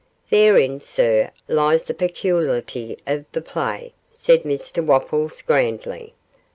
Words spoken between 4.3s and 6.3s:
Mr Wopples, grandly.